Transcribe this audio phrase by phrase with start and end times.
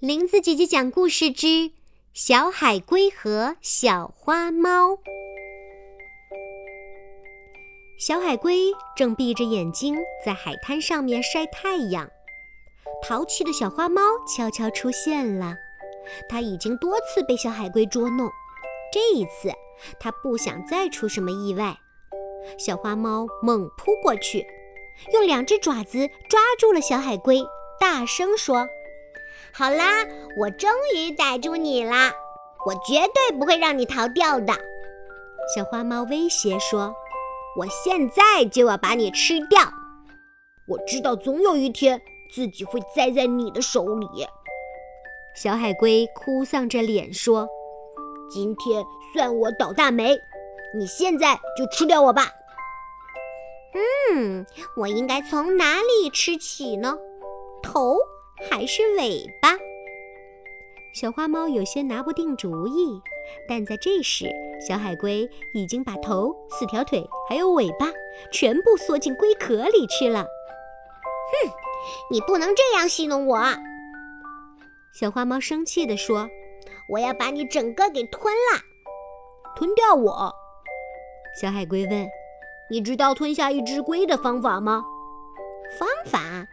[0.00, 1.72] 林子姐姐讲故事之
[2.14, 4.96] 小海龟和小花猫。
[7.98, 9.94] 小海龟正闭着眼睛
[10.24, 12.08] 在海滩上面晒太阳，
[13.06, 15.54] 淘气的小花猫悄悄出现了。
[16.30, 18.26] 它已经多次被小海龟捉弄，
[18.90, 19.52] 这一次
[20.00, 21.76] 它不想再出什么意外。
[22.58, 24.46] 小花猫猛扑过去，
[25.12, 27.42] 用两只爪子抓住了小海龟，
[27.78, 28.66] 大声说。
[29.52, 30.04] 好啦，
[30.38, 32.12] 我终于逮住你啦！
[32.66, 34.52] 我绝对不会让你逃掉的。
[35.54, 36.94] 小花猫威胁说
[37.58, 39.60] ：“我现在就要把你吃掉！
[40.68, 42.00] 我知道总有一天
[42.32, 44.06] 自己会栽在你的手里。”
[45.34, 47.48] 小海龟哭丧着脸说
[48.30, 50.16] ：“今天算我倒大霉，
[50.78, 52.28] 你现在就吃掉我吧。”
[54.12, 54.44] 嗯，
[54.76, 56.98] 我应该从哪里吃起呢？
[57.62, 57.96] 头？
[58.48, 59.50] 还是尾巴？
[60.92, 63.00] 小花猫有些拿不定主意，
[63.48, 64.28] 但在这时，
[64.66, 67.86] 小海龟已经把头、四条腿还有尾巴
[68.32, 70.24] 全部缩进龟壳里去了。
[70.24, 71.50] 哼，
[72.10, 73.40] 你不能这样戏弄我！
[74.92, 76.28] 小花猫生气地说
[76.90, 78.60] ：“我要把你整个给吞了，
[79.54, 80.34] 吞掉我！”
[81.40, 82.08] 小海龟问
[82.68, 84.84] ：“你知道吞下一只龟的方法吗？”
[85.78, 86.44] 方法？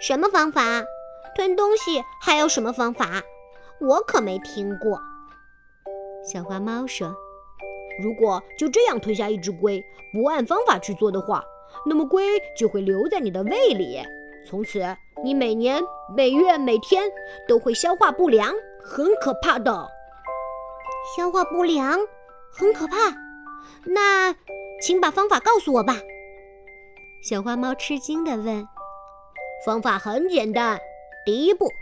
[0.00, 0.82] 什么方法？
[1.34, 3.22] 吞东西还有什么方法？
[3.80, 5.00] 我可没听过。
[6.24, 7.12] 小花猫说
[8.02, 11.42] ：“如果就这样吞下一只龟，不按方法去做的话，
[11.84, 12.24] 那么龟
[12.56, 14.00] 就会留在你的胃里，
[14.48, 14.80] 从此
[15.24, 15.82] 你每年、
[16.16, 17.10] 每月、每天
[17.48, 19.88] 都会消化不良，很可怕的。
[21.16, 21.98] 消化不良，
[22.52, 22.96] 很可怕。
[23.86, 24.36] 那，
[24.80, 25.96] 请把方法告诉我吧。”
[27.28, 28.64] 小花猫吃惊地问
[29.66, 30.78] ：“方法很简单。”
[31.24, 31.72] 第一步，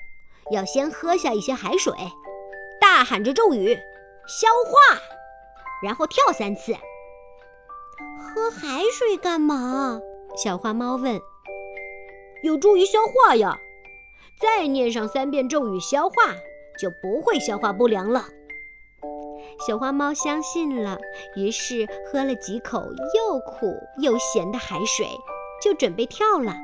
[0.51, 1.95] 要先喝下一些海水，
[2.79, 3.75] 大喊着咒语
[4.29, 5.01] “消化”，
[5.83, 6.75] 然后跳三次。
[8.19, 9.99] 喝海水干嘛？
[10.37, 11.19] 小花猫问。
[12.43, 13.59] 有助于消化呀！
[14.41, 16.15] 再念上三遍咒语“消化”，
[16.79, 18.27] 就不会消化不良了。
[19.67, 20.99] 小花猫相信了，
[21.37, 25.07] 于是喝了几口又苦又咸的海水，
[25.63, 26.55] 就准备跳了。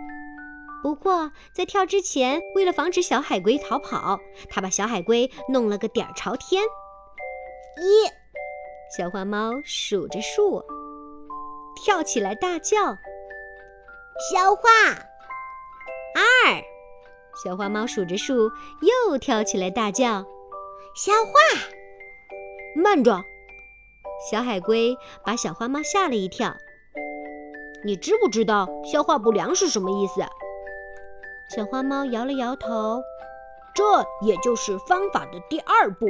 [0.82, 6.62] 不过，在跳之前，为了防止小海龟逃跑，他把小海龟弄了个点儿朝天。
[6.62, 8.06] 一，
[8.97, 10.62] 小花猫数着数，
[11.75, 12.78] 跳起来大叫
[14.31, 14.62] ：“消化！”
[16.14, 16.62] 二，
[17.44, 18.50] 小花猫数着数，
[19.10, 20.25] 又跳起来大叫
[20.94, 21.32] ：“消化！”
[22.76, 23.20] 慢着，
[24.31, 26.54] 小海龟把小花猫吓了一跳。
[27.84, 30.20] 你知不知道消化不良是什么意思？
[31.55, 33.01] 小花猫摇了摇头，
[33.73, 33.84] 这
[34.27, 36.07] 也就是方法的第二步，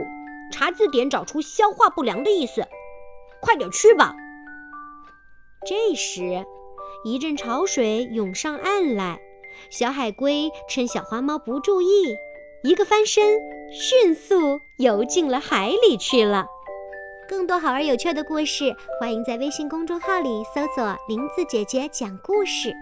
[0.50, 2.66] 查字典找出“消化不良”的意思。
[3.40, 4.14] 快点去吧！
[5.66, 6.44] 这时，
[7.04, 9.20] 一阵潮水涌上岸来，
[9.68, 12.16] 小海龟趁小花猫不注意，
[12.62, 13.38] 一个翻身，
[13.70, 16.46] 迅速游进了海里去了。
[17.28, 22.72] 更多好玩有趣的故事，欢迎在微信公众号里搜索“林子姐姐讲故事”。